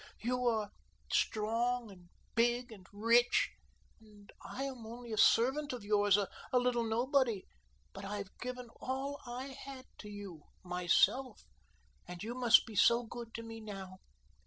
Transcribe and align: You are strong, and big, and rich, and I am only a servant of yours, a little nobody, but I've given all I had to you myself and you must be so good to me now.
You 0.19 0.47
are 0.47 0.71
strong, 1.13 1.91
and 1.91 2.09
big, 2.33 2.71
and 2.71 2.87
rich, 2.91 3.51
and 3.99 4.31
I 4.41 4.63
am 4.63 4.83
only 4.83 5.11
a 5.13 5.17
servant 5.19 5.73
of 5.73 5.83
yours, 5.83 6.17
a 6.17 6.27
little 6.51 6.81
nobody, 6.83 7.45
but 7.93 8.03
I've 8.03 8.35
given 8.39 8.69
all 8.77 9.21
I 9.27 9.49
had 9.49 9.85
to 9.99 10.09
you 10.09 10.45
myself 10.63 11.45
and 12.07 12.23
you 12.23 12.33
must 12.33 12.65
be 12.65 12.75
so 12.75 13.03
good 13.03 13.31
to 13.35 13.43
me 13.43 13.59
now. 13.61 13.99